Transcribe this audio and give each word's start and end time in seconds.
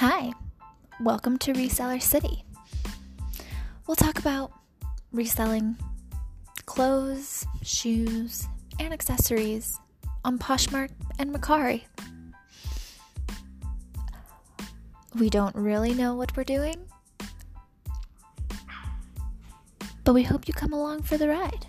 Hi, 0.00 0.32
welcome 1.00 1.38
to 1.38 1.52
Reseller 1.54 2.00
City. 2.00 2.44
We'll 3.84 3.96
talk 3.96 4.20
about 4.20 4.52
reselling 5.10 5.76
clothes, 6.66 7.44
shoes, 7.64 8.46
and 8.78 8.94
accessories 8.94 9.76
on 10.24 10.38
Poshmark 10.38 10.90
and 11.18 11.34
Mercari. 11.34 11.82
We 15.18 15.28
don't 15.30 15.56
really 15.56 15.94
know 15.94 16.14
what 16.14 16.36
we're 16.36 16.44
doing, 16.44 16.76
but 20.04 20.12
we 20.12 20.22
hope 20.22 20.46
you 20.46 20.54
come 20.54 20.72
along 20.72 21.02
for 21.02 21.16
the 21.18 21.28
ride. 21.28 21.66